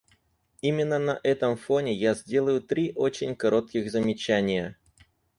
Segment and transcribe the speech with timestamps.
[0.61, 4.75] Именно на этом фоне я сделаю три очень коротких замечания.